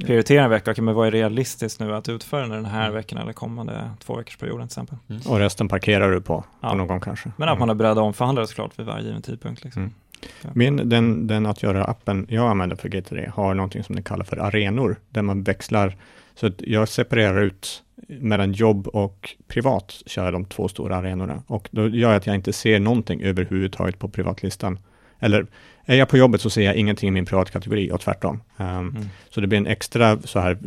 prioritera 0.06 0.44
en 0.44 0.50
vecka. 0.50 0.70
Okej, 0.70 0.84
men 0.84 0.94
vad 0.94 1.06
är 1.06 1.10
realistiskt 1.10 1.80
nu 1.80 1.94
att 1.94 2.08
utföra 2.08 2.42
under 2.44 2.56
den 2.56 2.64
här 2.64 2.82
Mm. 2.82 2.94
veckan 2.94 3.18
eller 3.18 3.32
kommande 3.32 3.90
två 3.98 4.16
veckors 4.16 4.36
perioden 4.36 4.68
till 4.68 4.80
exempel. 4.82 4.98
Och 5.32 5.38
resten 5.38 5.68
parkerar 5.68 6.10
du 6.10 6.20
på, 6.20 6.44
Ja. 6.60 6.70
på 6.70 6.76
någon 6.76 6.86
gång 6.86 7.00
kanske. 7.00 7.32
Men 7.36 7.48
att 7.48 7.58
man 7.58 7.70
är 7.70 7.74
beredd 7.74 7.90
att 7.92 7.98
omförhandla 7.98 8.40
det 8.40 8.46
såklart 8.48 8.78
vid 8.78 8.86
varje 8.86 9.04
given 9.06 9.22
tidpunkt. 9.22 9.64
Liksom. 9.64 9.94
Mm. 10.42 10.52
Min, 10.54 10.88
den, 10.88 11.26
den 11.26 11.46
att 11.46 11.62
göra-appen 11.62 12.26
jag 12.28 12.50
använder 12.50 12.76
för 12.76 12.88
GTD 12.88 13.30
har 13.34 13.54
någonting 13.54 13.84
som 13.84 13.94
den 13.94 14.04
kallar 14.04 14.24
för 14.24 14.36
arenor, 14.36 14.96
där 15.08 15.22
man 15.22 15.42
växlar, 15.42 15.96
så 16.34 16.50
jag 16.58 16.88
separerar 16.88 17.42
ut 17.42 17.82
mellan 18.08 18.52
jobb 18.52 18.88
och 18.88 19.34
privat, 19.48 20.02
kör 20.06 20.24
jag 20.24 20.32
de 20.32 20.44
två 20.44 20.68
stora 20.68 20.96
arenorna. 20.96 21.42
Och 21.46 21.68
då 21.70 21.88
gör 21.88 22.08
jag 22.10 22.16
att 22.16 22.26
jag 22.26 22.34
inte 22.36 22.52
ser 22.52 22.80
någonting 22.80 23.22
överhuvudtaget 23.22 23.98
på 23.98 24.08
privatlistan. 24.08 24.78
Eller 25.18 25.46
är 25.84 25.96
jag 25.96 26.08
på 26.08 26.16
jobbet 26.16 26.40
så 26.40 26.50
ser 26.50 26.62
jag 26.62 26.76
ingenting 26.76 27.08
i 27.08 27.10
min 27.10 27.26
privatkategori 27.26 27.90
och 27.92 28.00
tvärtom. 28.00 28.42
Um, 28.56 28.66
Mm. 28.66 28.94
Så 29.30 29.40
det 29.40 29.46
blir 29.46 29.58
en 29.58 29.66
extra 29.66 30.18
så 30.18 30.40
här, 30.40 30.58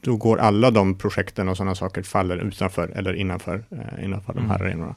då 0.00 0.16
går 0.16 0.38
alla 0.38 0.70
de 0.70 0.94
projekten 0.98 1.48
och 1.48 1.56
sådana 1.56 1.74
saker 1.74 2.02
faller 2.02 2.36
utanför 2.36 2.88
eller 2.88 3.14
innanför, 3.14 3.64
eh, 3.70 4.04
innanför 4.04 4.32
de 4.34 4.50
här 4.50 4.60
Mm. 4.60 4.66
arenorna. 4.66 4.94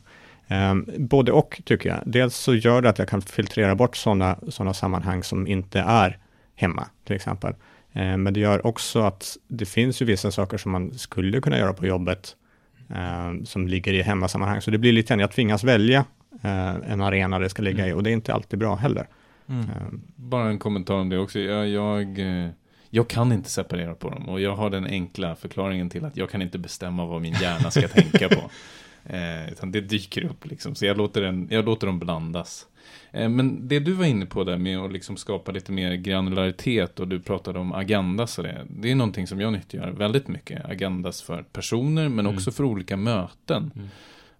Um, 0.47 0.85
både 0.97 1.31
och 1.31 1.61
tycker 1.65 1.89
jag. 1.89 1.99
Dels 2.05 2.35
så 2.35 2.55
gör 2.55 2.81
det 2.81 2.89
att 2.89 2.99
jag 2.99 3.07
kan 3.07 3.21
filtrera 3.21 3.75
bort 3.75 3.95
sådana 3.95 4.37
såna 4.47 4.73
sammanhang 4.73 5.23
som 5.23 5.47
inte 5.47 5.79
är 5.79 6.17
hemma, 6.55 6.87
till 7.03 7.15
exempel. 7.15 7.53
Eh, 7.93 8.17
men 8.17 8.33
det 8.33 8.39
gör 8.39 8.67
också 8.67 9.01
att 9.01 9.37
det 9.47 9.65
finns 9.65 10.01
ju 10.01 10.05
vissa 10.05 10.31
saker 10.31 10.57
som 10.57 10.71
man 10.71 10.93
skulle 10.93 11.41
kunna 11.41 11.57
göra 11.57 11.73
på 11.73 11.85
jobbet 11.85 12.35
eh, 12.89 13.43
som 13.43 13.67
ligger 13.67 13.93
i 13.93 14.01
hemmasammanhang. 14.01 14.61
Så 14.61 14.71
det 14.71 14.77
blir 14.77 14.91
lite 14.91 15.13
jag 15.13 15.31
tvingas 15.31 15.63
välja 15.63 16.05
eh, 16.43 16.91
en 16.91 17.01
arena 17.01 17.39
det 17.39 17.49
ska 17.49 17.61
ligga 17.61 17.87
i 17.87 17.93
och 17.93 18.03
det 18.03 18.09
är 18.09 18.13
inte 18.13 18.33
alltid 18.33 18.59
bra 18.59 18.75
heller. 18.75 19.07
Mm. 19.49 20.01
Bara 20.15 20.49
en 20.49 20.59
kommentar 20.59 20.95
om 20.95 21.09
det 21.09 21.17
också. 21.17 21.39
Jag, 21.39 21.67
jag, 21.67 22.19
eh, 22.19 22.49
jag 22.89 23.07
kan 23.07 23.31
inte 23.31 23.49
separera 23.49 23.93
på 23.93 24.09
dem 24.09 24.29
och 24.29 24.41
jag 24.41 24.55
har 24.55 24.69
den 24.69 24.85
enkla 24.85 25.35
förklaringen 25.35 25.89
till 25.89 26.05
att 26.05 26.17
jag 26.17 26.29
kan 26.29 26.41
inte 26.41 26.57
bestämma 26.57 27.05
vad 27.05 27.21
min 27.21 27.33
hjärna 27.33 27.71
ska 27.71 27.87
tänka 27.87 28.29
på. 28.29 28.41
Eh, 29.05 29.51
utan 29.51 29.71
det 29.71 29.81
dyker 29.81 30.23
upp 30.25 30.45
liksom, 30.45 30.75
så 30.75 30.85
jag 30.85 30.97
låter, 30.97 31.21
den, 31.21 31.47
jag 31.51 31.65
låter 31.65 31.87
dem 31.87 31.99
blandas. 31.99 32.67
Eh, 33.11 33.29
men 33.29 33.67
det 33.67 33.79
du 33.79 33.91
var 33.93 34.05
inne 34.05 34.25
på 34.25 34.43
där 34.43 34.57
med 34.57 34.79
att 34.79 34.91
liksom 34.91 35.17
skapa 35.17 35.51
lite 35.51 35.71
mer 35.71 35.93
granularitet 35.95 36.99
och 36.99 37.07
du 37.07 37.19
pratade 37.19 37.59
om 37.59 37.73
agendas 37.73 38.37
och 38.37 38.43
det. 38.43 38.65
Det 38.69 38.91
är 38.91 38.95
någonting 38.95 39.27
som 39.27 39.41
jag 39.41 39.53
nyttjar 39.53 39.91
väldigt 39.91 40.27
mycket. 40.27 40.65
Agendas 40.65 41.21
för 41.21 41.43
personer 41.43 42.09
men 42.09 42.25
Mm. 42.25 42.35
också 42.35 42.51
för 42.51 42.63
olika 42.63 42.97
möten. 42.97 43.71
Mm. 43.75 43.87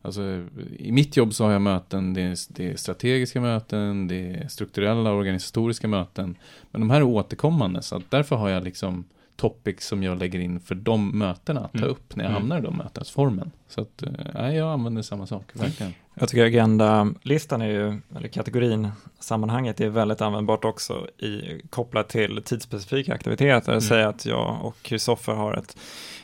Alltså, 0.04 0.44
I 0.80 0.92
mitt 0.92 1.18
jobb 1.18 1.34
så 1.34 1.46
har 1.46 1.52
jag 1.52 1.62
möten, 1.62 2.14
det 2.14 2.22
är, 2.22 2.36
det 2.54 2.72
är 2.72 2.76
strategiska 2.76 3.42
möten, 3.42 4.08
det 4.08 4.16
är 4.16 4.48
strukturella 4.48 5.12
organisatoriska 5.12 5.88
möten. 5.88 6.36
Men 6.72 6.82
de 6.82 6.90
här 6.90 6.98
är 6.98 7.04
återkommande, 7.04 7.82
så 7.82 8.02
därför 8.10 8.36
har 8.36 8.50
jag 8.50 8.64
liksom 8.64 9.04
topics 9.42 9.88
som 9.88 10.04
jag 10.04 10.18
lägger 10.20 10.40
in 10.40 10.60
för 10.60 10.76
de 10.76 11.18
mötena 11.20 11.60
att 11.60 11.72
ta 11.72 11.78
Mm. 11.78 11.90
upp 11.90 12.16
när 12.16 12.24
jag 12.24 12.32
Mm. 12.32 12.42
hamnar 12.42 12.60
i 12.60 12.62
de 12.62 12.78
mötesformen. 12.78 13.52
Så 13.68 13.82
att, 13.82 14.04
eh, 14.04 14.10
nej, 14.34 14.56
jag 14.56 14.72
använder 14.74 15.02
samma 15.02 15.28
sak, 15.28 15.44
verkligen. 15.54 15.94
Jag 16.14 16.30
tycker 16.30 16.46
agenda-listan 16.46 17.62
är 17.62 17.68
ju, 17.68 18.02
eller 18.18 18.28
kategorin, 18.28 18.90
sammanhanget 19.20 19.82
är 19.82 19.90
väldigt 19.90 20.22
användbart 20.22 20.66
också 20.66 21.08
i, 21.18 21.62
kopplat 21.70 22.10
till 22.10 22.42
tidsspecifika 22.46 23.14
aktiviteter. 23.14 23.72
Mm. 23.72 23.82
Säg 23.82 24.04
att 24.04 24.26
jag 24.26 24.58
och 24.66 24.76
Kristoffer 24.82 25.34
har 25.34 25.54
ett, 25.54 25.78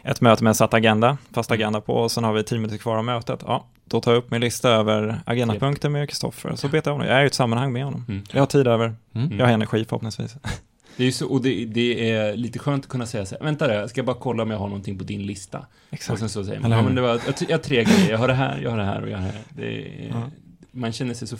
ett 0.03 0.21
möte 0.21 0.43
med 0.43 0.51
en 0.51 0.55
satt 0.55 0.73
agenda, 0.73 1.17
fast 1.31 1.51
Mm. 1.51 1.61
agenda 1.61 1.81
på, 1.81 1.93
och 1.93 2.11
sen 2.11 2.23
har 2.23 2.33
vi 2.33 2.43
tio 2.43 2.57
minuter 2.59 2.77
kvar 2.77 2.97
av 2.97 3.05
mötet. 3.05 3.43
Ja, 3.45 3.65
då 3.85 4.01
tar 4.01 4.11
jag 4.11 4.17
upp 4.19 4.31
min 4.31 4.41
lista 4.41 4.69
över 4.69 5.19
agendapunkter 5.25 5.89
med 5.89 6.09
Kristoffer, 6.09 6.55
så 6.55 6.67
betar 6.67 6.91
jag 6.91 6.95
honom. 6.95 7.07
Jag 7.07 7.19
är 7.19 7.23
i 7.23 7.27
ett 7.27 7.33
sammanhang 7.33 7.73
med 7.73 7.83
honom. 7.85 8.05
Mm. 8.07 8.23
Jag 8.31 8.41
har 8.41 8.45
tid 8.47 8.67
över, 8.67 8.95
Mm. 9.15 9.37
jag 9.39 9.45
har 9.45 9.53
energi 9.53 9.85
förhoppningsvis. 9.85 10.35
Det 10.97 11.05
är 11.05 11.11
så, 11.11 11.27
och 11.27 11.41
det, 11.41 11.65
det 11.65 12.11
är 12.11 12.35
lite 12.35 12.59
skönt 12.59 12.85
att 12.85 12.89
kunna 12.91 13.05
säga 13.05 13.25
så 13.25 13.35
här, 13.35 13.43
vänta 13.43 13.67
där, 13.67 13.79
jag 13.79 13.89
ska 13.89 14.03
bara 14.03 14.15
kolla 14.19 14.43
om 14.43 14.51
jag 14.51 14.57
har 14.57 14.67
någonting 14.67 14.97
på 14.97 15.03
din 15.03 15.23
lista. 15.25 15.65
Och 15.91 16.17
sen 16.19 16.29
så 16.29 16.45
säger 16.45 16.59
man, 16.59 16.71
ja 16.71 16.81
men 16.81 16.95
det 16.95 17.01
var, 17.01 17.09
jag, 17.09 17.21
jag 17.47 17.57
har 17.57 17.63
tre 17.63 17.83
grejer, 17.83 18.09
jag 18.11 18.17
har 18.17 18.27
det 18.27 18.33
här, 18.33 18.61
jag 18.61 18.69
har 18.71 18.77
det 18.77 18.83
här 18.85 19.01
och 19.01 19.09
jag 19.09 19.17
har 19.17 19.25
det 19.25 19.31
här. 19.31 19.41
Det 19.49 20.05
är, 20.05 20.09
Ja. 20.09 20.29
Man 20.71 20.91
känner 20.91 21.13
sig 21.13 21.27
så 21.27 21.37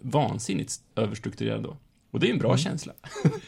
vansinnigt 0.00 0.72
överstrukturerad 0.96 1.62
då. 1.62 1.76
Och 2.10 2.20
det 2.20 2.28
är 2.28 2.30
en 2.32 2.38
bra 2.38 2.48
Mm. 2.48 2.58
känsla. 2.58 2.92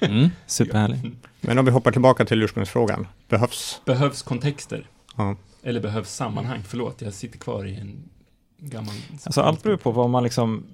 Mm. 0.00 0.28
Superhärlig. 0.46 0.98
Men 1.40 1.58
om 1.58 1.64
vi 1.64 1.70
hoppar 1.70 1.92
tillbaka 1.92 2.24
till 2.24 2.42
ursprungsfrågan, 2.42 3.06
behövs? 3.28 3.80
Behövs 3.84 4.22
kontexter? 4.22 4.88
Ja. 5.16 5.36
Eller 5.62 5.80
behövs 5.80 6.10
sammanhang? 6.14 6.60
Förlåt, 6.68 7.00
jag 7.02 7.12
sitter 7.14 7.38
kvar 7.38 7.64
i 7.66 7.74
en 7.76 8.08
gammal... 8.58 8.94
Alltså 9.24 9.40
allt 9.40 9.62
beror 9.62 9.76
på 9.76 9.90
vad 9.90 10.10
man 10.10 10.22
liksom 10.22 10.64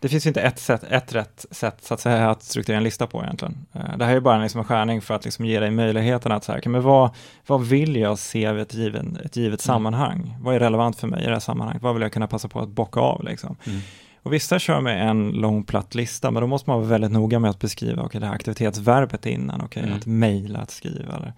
det 0.00 0.08
finns 0.08 0.26
inte 0.26 0.40
ett, 0.40 0.58
sätt, 0.58 0.84
ett 0.84 1.14
rätt 1.14 1.46
sätt 1.50 1.76
så 1.80 1.94
att, 1.94 2.00
säga, 2.00 2.30
att 2.30 2.42
strukturera 2.42 2.76
en 2.76 2.84
lista 2.84 3.06
på 3.06 3.22
egentligen. 3.22 3.66
Eh, 3.72 3.96
det 3.96 4.04
här 4.04 4.16
är 4.16 4.20
bara 4.20 4.38
liksom 4.38 4.58
en 4.58 4.64
skärning 4.64 5.00
för 5.00 5.14
att 5.14 5.24
liksom 5.24 5.44
ge 5.44 5.60
dig 5.60 5.70
möjligheten 5.70 6.32
att 6.32 6.46
här, 6.46 6.62
men 6.66 6.82
vad, 6.82 7.10
vad 7.46 7.66
vill 7.66 7.96
jag 7.96 8.18
se 8.18 8.52
vid 8.52 8.62
ett, 8.62 8.74
given, 8.74 9.18
ett 9.24 9.36
givet 9.36 9.66
mm. 9.66 9.74
sammanhang? 9.74 10.36
Vad 10.40 10.54
är 10.54 10.60
relevant 10.60 10.98
för 10.98 11.06
mig 11.06 11.22
i 11.22 11.26
det 11.26 11.32
här 11.32 11.40
sammanhanget? 11.40 11.82
Vad 11.82 11.94
vill 11.94 12.02
jag 12.02 12.12
kunna 12.12 12.26
passa 12.26 12.48
på 12.48 12.60
att 12.60 12.68
bocka 12.68 13.00
av? 13.00 13.24
Liksom? 13.24 13.56
Mm. 13.66 13.80
Och 14.22 14.32
vissa 14.32 14.58
kör 14.58 14.80
med 14.80 15.10
en 15.10 15.30
lång 15.30 15.64
platt 15.64 15.94
lista, 15.94 16.30
men 16.30 16.40
då 16.40 16.46
måste 16.46 16.70
man 16.70 16.78
vara 16.78 16.88
väldigt 16.88 17.10
noga 17.10 17.38
med 17.38 17.50
att 17.50 17.58
beskriva 17.58 18.02
okay, 18.02 18.20
det 18.20 18.26
här 18.26 18.34
aktivitetsverbet 18.34 19.26
innan, 19.26 19.62
okay, 19.62 19.82
mm. 19.82 19.96
att 19.96 20.06
mejla, 20.06 20.58
att 20.58 20.70
skriva 20.70 21.16
eller 21.16 21.32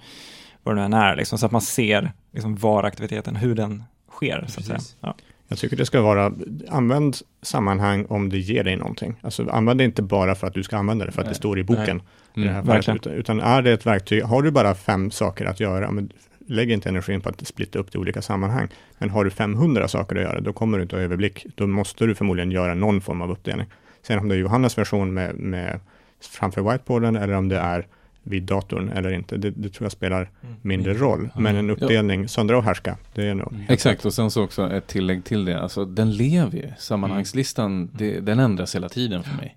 vad 0.63 0.77
det 0.77 0.81
nu 0.81 0.85
än 0.85 0.95
är, 0.95 1.17
liksom, 1.17 1.39
så 1.39 1.47
att 1.47 1.53
man 1.53 1.61
ser 1.61 2.13
liksom, 2.33 2.57
var 2.57 2.85
aktiviteten, 2.85 3.37
hur 3.37 3.55
den 3.55 3.85
sker. 4.11 4.45
Så 4.49 4.61
att 4.61 4.67
säga. 4.67 4.79
Ja. 5.01 5.15
Jag 5.49 5.59
tycker 5.59 5.77
det 5.77 5.87
ska 5.87 6.01
vara, 6.01 6.33
använd 6.69 7.17
sammanhang 7.43 8.07
om 8.09 8.29
det 8.29 8.39
ger 8.39 8.65
dig 8.65 8.77
någonting. 8.77 9.17
Alltså 9.21 9.51
använd 9.51 9.81
det 9.81 9.85
inte 9.85 10.03
bara 10.03 10.35
för 10.35 10.47
att 10.47 10.55
du 10.55 10.63
ska 10.63 10.77
använda 10.77 11.07
det, 11.07 11.13
för 11.13 11.21
att 11.21 11.27
Nej. 11.27 11.33
det 11.33 11.39
står 11.39 11.59
i 11.59 11.65
boken. 11.65 12.03
Mm, 12.37 12.55
det 12.55 12.63
fallet, 12.65 12.89
utan, 12.89 13.13
utan, 13.13 13.41
är 13.41 13.63
det 13.63 13.73
ett 13.73 13.87
verktyg, 13.87 14.23
har 14.23 14.43
du 14.43 14.51
bara 14.51 14.75
fem 14.75 15.11
saker 15.11 15.45
att 15.45 15.61
göra, 15.61 15.91
men 15.91 16.11
lägg 16.47 16.71
inte 16.71 16.89
energin 16.89 17.21
på 17.21 17.29
att 17.29 17.47
splitta 17.47 17.79
upp 17.79 17.93
det 17.93 17.97
i 17.97 18.01
olika 18.01 18.23
sammanhang. 18.23 18.69
Men 18.99 19.11
har 19.11 19.25
du 19.25 19.31
500 19.31 19.89
saker 19.89 20.17
att 20.17 20.23
göra, 20.23 20.41
då 20.41 20.53
kommer 20.53 20.79
du 20.79 20.83
inte 20.83 20.97
ha 20.97 21.03
överblick. 21.03 21.47
Då 21.55 21.67
måste 21.67 22.07
du 22.07 22.15
förmodligen 22.15 22.51
göra 22.51 22.75
någon 22.75 23.01
form 23.01 23.23
av 23.23 23.31
uppdelning. 23.31 23.67
Sen 24.03 24.19
om 24.19 24.29
det 24.29 24.35
är 24.35 24.39
Johannes 24.39 24.79
version 24.79 25.15
med, 25.15 25.35
med 25.35 25.81
framför 26.21 26.73
whiteboarden 26.73 27.17
eller 27.17 27.35
om 27.35 27.49
det 27.49 27.59
är 27.59 27.87
vid 28.27 28.43
datorn 28.43 28.89
eller 28.89 29.13
inte. 29.13 29.37
Det, 29.37 29.51
det 29.51 29.69
tror 29.69 29.85
jag 29.85 29.93
spelar 29.93 30.31
mm. 30.43 30.57
mindre 30.63 30.95
roll. 30.95 31.29
Men 31.35 31.57
en 31.57 31.71
uppdelning, 31.71 32.23
ja. 32.23 32.29
söndra 32.29 32.59
och 32.59 32.65
härska, 32.65 32.97
det 33.15 33.29
är 33.29 33.35
nog. 33.35 33.53
Mm. 33.53 33.65
Exakt, 33.69 34.05
och 34.05 34.15
sen 34.15 34.31
så 34.31 34.45
också 34.45 34.71
ett 34.71 34.87
tillägg 34.87 35.25
till 35.25 35.45
det. 35.45 35.61
Alltså 35.61 35.85
den 35.85 36.13
lever 36.13 36.57
ju. 36.57 36.73
Sammanhangslistan, 36.79 37.73
mm. 37.73 37.91
det, 37.93 38.21
den 38.21 38.39
ändras 38.39 38.75
hela 38.75 38.89
tiden 38.89 39.23
för 39.23 39.37
mig. 39.37 39.57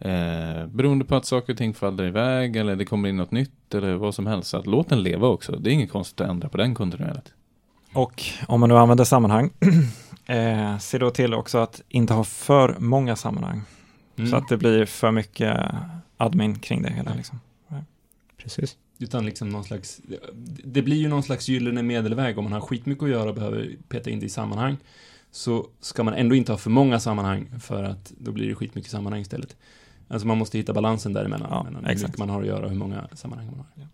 Eh, 0.00 0.66
beroende 0.66 1.04
på 1.04 1.16
att 1.16 1.24
saker 1.24 1.52
och 1.52 1.58
ting 1.58 1.74
faller 1.74 2.04
iväg 2.04 2.56
eller 2.56 2.76
det 2.76 2.84
kommer 2.84 3.08
in 3.08 3.16
något 3.16 3.30
nytt 3.30 3.74
eller 3.74 3.94
vad 3.94 4.14
som 4.14 4.26
helst. 4.26 4.50
Så 4.50 4.56
att 4.56 4.66
låt 4.66 4.88
den 4.88 5.02
leva 5.02 5.28
också. 5.28 5.52
Det 5.52 5.70
är 5.70 5.72
inget 5.72 5.90
konstigt 5.90 6.20
att 6.20 6.30
ändra 6.30 6.48
på 6.48 6.56
den 6.56 6.74
kontinuerligt. 6.74 7.32
Och 7.92 8.22
om 8.46 8.60
man 8.60 8.68
nu 8.68 8.76
använder 8.76 9.04
sammanhang, 9.04 9.50
eh, 10.26 10.78
se 10.78 10.98
då 10.98 11.10
till 11.10 11.34
också 11.34 11.58
att 11.58 11.82
inte 11.88 12.14
ha 12.14 12.24
för 12.24 12.76
många 12.78 13.16
sammanhang. 13.16 13.62
Mm. 14.16 14.30
Så 14.30 14.36
att 14.36 14.48
det 14.48 14.56
blir 14.56 14.86
för 14.86 15.10
mycket 15.10 15.60
admin 16.16 16.58
kring 16.58 16.82
det 16.82 16.90
hela. 16.90 17.14
Liksom. 17.14 17.40
Precis. 18.38 18.76
Utan 18.98 19.26
liksom 19.26 19.48
någon 19.48 19.64
slags, 19.64 20.00
det 20.64 20.82
blir 20.82 20.96
ju 20.96 21.08
någon 21.08 21.22
slags 21.22 21.48
gyllene 21.48 21.82
medelväg 21.82 22.38
om 22.38 22.44
man 22.44 22.52
har 22.52 22.60
skitmycket 22.60 23.02
att 23.02 23.10
göra 23.10 23.28
och 23.28 23.34
behöver 23.34 23.76
peta 23.88 24.10
in 24.10 24.20
det 24.20 24.26
i 24.26 24.28
sammanhang. 24.28 24.76
Så 25.30 25.66
ska 25.80 26.04
man 26.04 26.14
ändå 26.14 26.34
inte 26.34 26.52
ha 26.52 26.58
för 26.58 26.70
många 26.70 27.00
sammanhang 27.00 27.50
för 27.60 27.84
att 27.84 28.12
då 28.18 28.32
blir 28.32 28.48
det 28.48 28.54
skitmycket 28.54 28.90
sammanhang 28.90 29.20
istället. 29.20 29.56
Alltså 30.08 30.26
man 30.26 30.38
måste 30.38 30.58
hitta 30.58 30.72
balansen 30.72 31.12
däremellan. 31.12 31.48
Ja, 31.50 31.62
mellan 31.62 31.84
hur 31.84 31.94
mycket 31.94 32.18
man 32.18 32.30
har 32.30 32.40
att 32.40 32.46
göra 32.46 32.64
och 32.64 32.70
hur 32.70 32.78
många 32.78 33.08
sammanhang 33.12 33.46
man 33.46 33.56
har. 33.56 33.66
Ja. 33.74 33.88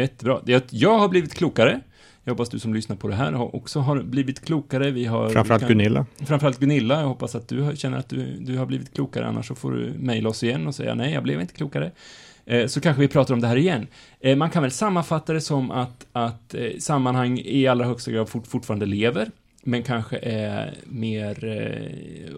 Jättebra. 0.00 0.40
Jag 0.70 0.98
har 0.98 1.08
blivit 1.08 1.34
klokare. 1.34 1.80
Jag 2.24 2.32
hoppas 2.32 2.48
du 2.48 2.58
som 2.58 2.74
lyssnar 2.74 2.96
på 2.96 3.08
det 3.08 3.14
här 3.14 3.54
också 3.56 3.80
har 3.80 4.02
blivit 4.02 4.44
klokare. 4.44 4.90
Vi 4.90 5.04
har, 5.04 5.30
framförallt 5.30 5.62
kan, 5.62 5.68
Gunilla. 5.68 6.06
Framförallt 6.18 6.58
Gunilla. 6.58 7.00
Jag 7.00 7.08
hoppas 7.08 7.34
att 7.34 7.48
du 7.48 7.76
känner 7.76 7.98
att 7.98 8.08
du, 8.08 8.36
du 8.40 8.58
har 8.58 8.66
blivit 8.66 8.92
klokare. 8.92 9.26
Annars 9.26 9.48
så 9.48 9.54
får 9.54 9.72
du 9.72 9.94
mejla 9.98 10.28
oss 10.28 10.42
igen 10.42 10.66
och 10.66 10.74
säga 10.74 10.94
nej, 10.94 11.12
jag 11.12 11.22
blev 11.22 11.40
inte 11.40 11.54
klokare. 11.54 11.92
Eh, 12.46 12.66
så 12.66 12.80
kanske 12.80 13.00
vi 13.00 13.08
pratar 13.08 13.34
om 13.34 13.40
det 13.40 13.46
här 13.46 13.56
igen. 13.56 13.86
Eh, 14.20 14.36
man 14.36 14.50
kan 14.50 14.62
väl 14.62 14.70
sammanfatta 14.70 15.32
det 15.32 15.40
som 15.40 15.70
att, 15.70 16.06
att 16.12 16.54
eh, 16.54 16.70
sammanhang 16.78 17.38
i 17.44 17.66
allra 17.66 17.86
högsta 17.86 18.10
grad 18.10 18.28
fort, 18.28 18.46
fortfarande 18.46 18.86
lever, 18.86 19.30
men 19.62 19.82
kanske 19.82 20.18
är 20.18 20.74
mer 20.84 21.44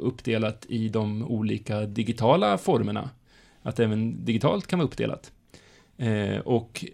uppdelat 0.01 0.67
i 0.69 0.89
de 0.89 1.25
olika 1.25 1.81
digitala 1.81 2.59
formerna. 2.59 3.11
Att 3.63 3.81
även 3.81 4.25
digitalt 4.25 4.67
kan 4.67 4.79
vara 4.79 4.87
uppdelat. 4.87 5.33
och 6.45 6.85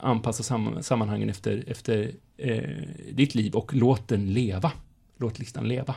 anpassa 0.00 0.42
sam 0.42 0.82
sammanhangen 0.82 1.30
efter, 1.30 1.64
efter 1.66 2.10
ditt 3.12 3.34
liv 3.34 3.54
och 3.54 3.74
låt 3.74 4.08
den 4.08 4.32
leva. 4.32 4.72
Låt 5.18 5.38
listan 5.38 5.68
leva. 5.68 5.94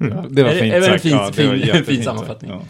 Mm. 0.00 0.16
Ja, 0.16 0.24
det 0.30 0.42
var 0.42 0.50
fint 0.50 0.84
sagt. 0.84 1.04
Är 1.04 1.32
fin, 1.32 1.68
ja, 1.68 1.74
fin, 1.74 1.84
fin 1.94 2.02
sammanfattning? 2.02 2.50
Ja. 2.50 2.62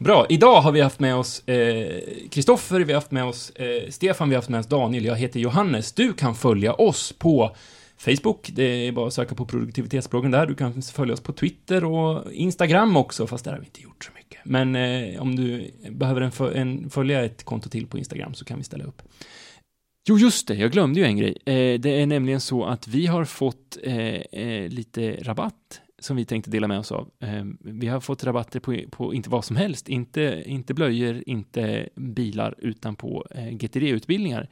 Bra, 0.00 0.26
idag 0.28 0.60
har 0.60 0.72
vi 0.72 0.80
haft 0.80 1.00
med 1.00 1.16
oss 1.16 1.48
eh, 1.48 2.02
Kristoffer, 2.30 2.80
eh, 2.80 2.86
vi 2.86 2.92
har 2.92 3.00
haft 3.00 3.10
med 3.10 3.24
oss 3.24 3.50
eh, 3.50 3.90
Stefan, 3.90 4.28
vi 4.28 4.34
har 4.34 4.38
haft 4.38 4.48
med 4.48 4.60
oss 4.60 4.66
Daniel, 4.66 5.04
jag 5.04 5.16
heter 5.16 5.40
Johannes. 5.40 5.92
Du 5.92 6.12
kan 6.12 6.34
följa 6.34 6.74
oss 6.74 7.12
på 7.12 7.56
Facebook, 7.96 8.50
det 8.52 8.62
är 8.62 8.92
bara 8.92 9.06
att 9.06 9.14
söka 9.14 9.34
på 9.34 9.46
produktivitetsbloggen 9.46 10.30
där. 10.30 10.46
Du 10.46 10.54
kan 10.54 10.82
följa 10.82 11.14
oss 11.14 11.20
på 11.20 11.32
Twitter 11.32 11.84
och 11.84 12.32
Instagram 12.32 12.96
också, 12.96 13.26
fast 13.26 13.44
där 13.44 13.52
har 13.52 13.58
vi 13.58 13.66
inte 13.66 13.82
gjort 13.82 14.04
så 14.04 14.10
mycket. 14.16 14.40
Men 14.44 14.76
eh, 14.76 15.22
om 15.22 15.36
du 15.36 15.70
behöver 15.90 16.20
en, 16.20 16.56
en, 16.56 16.90
följa 16.90 17.24
ett 17.24 17.44
konto 17.44 17.68
till 17.68 17.86
på 17.86 17.98
Instagram 17.98 18.34
så 18.34 18.44
kan 18.44 18.58
vi 18.58 18.64
ställa 18.64 18.84
upp. 18.84 19.02
Jo, 20.08 20.18
just 20.18 20.48
det, 20.48 20.54
jag 20.54 20.72
glömde 20.72 21.00
ju 21.00 21.06
en 21.06 21.16
grej. 21.16 21.36
Eh, 21.46 21.80
det 21.80 22.02
är 22.02 22.06
nämligen 22.06 22.40
så 22.40 22.64
att 22.64 22.88
vi 22.88 23.06
har 23.06 23.24
fått 23.24 23.78
eh, 23.82 23.94
eh 24.14 24.68
lite 24.68 25.16
rabatt 25.22 25.80
som 26.00 26.16
vi 26.16 26.24
tänkte 26.24 26.50
dela 26.50 26.68
med 26.68 26.78
oss 26.78 26.92
av. 26.92 27.10
Ehm, 27.20 27.58
vi 27.60 27.86
har 27.86 28.00
fått 28.00 28.24
rabatter 28.24 28.60
på, 28.60 28.76
på 28.90 29.14
inte 29.14 29.30
vad 29.30 29.44
som 29.44 29.56
helst, 29.56 29.88
inte, 29.88 30.42
inte 30.46 30.74
blöjor, 30.74 31.22
inte 31.26 31.88
bilar, 31.96 32.54
utan 32.58 32.96
på 32.96 33.26
eh, 33.30 33.48
GTD-utbildningar. 33.48 34.48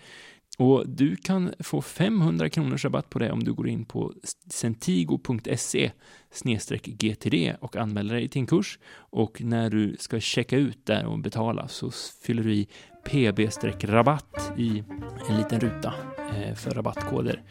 Och 0.59 0.89
du 0.89 1.17
kan 1.17 1.53
få 1.59 1.83
500 1.83 2.49
kronors 2.49 2.85
rabatt 2.85 3.11
på 3.11 3.19
det 3.19 3.33
om 3.33 3.45
du 3.45 3.53
går 3.53 3.69
in 3.69 3.85
på 3.85 4.15
centigo.se 4.51 5.91
GTD 6.85 7.55
och 7.61 7.77
anmäler 7.77 8.15
dig 8.15 8.29
till 8.29 8.41
en 8.41 8.47
kurs. 8.47 8.79
Och 8.95 9.41
när 9.41 9.71
du 9.71 9.97
ska 9.99 10.21
checka 10.21 10.57
ut 10.57 10.87
där 10.87 11.07
och 11.07 11.19
betala 11.19 11.69
så 11.69 11.91
fyller 12.23 12.43
du 12.43 12.55
i 12.55 12.69
PB-rabatt 13.05 14.53
i 14.57 14.85
en 15.29 15.37
liten 15.37 15.61
ruta 15.61 15.95
eh, 16.37 16.55
för 16.55 16.71
rabattkoder. 16.71 17.43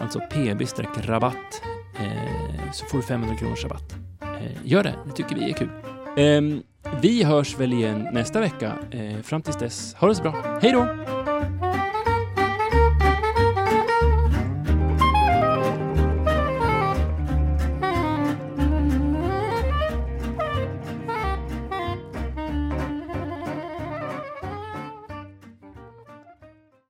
Alltså 0.00 0.18
PB-rabatt 0.18 1.62
Eh, 1.98 2.23
så 2.74 2.86
får 2.86 2.98
du 2.98 3.04
500 3.04 3.36
kronors 3.36 3.64
rabatt. 3.64 3.94
Eh, 4.22 4.52
gör 4.64 4.82
det, 4.82 4.94
det 5.06 5.12
tycker 5.12 5.34
vi 5.34 5.50
är 5.50 5.54
kul. 5.54 5.70
Ehm, 6.16 6.62
vi 7.02 7.24
hörs 7.24 7.58
väl 7.58 7.72
igen 7.72 8.08
nästa 8.12 8.40
vecka. 8.40 8.72
Eh, 8.90 9.22
fram 9.22 9.42
tills 9.42 9.56
dess, 9.56 9.94
ha 9.94 10.08
det 10.08 10.14
så 10.14 10.22
bra. 10.22 10.58
Hej 10.62 10.72
då! 10.72 11.03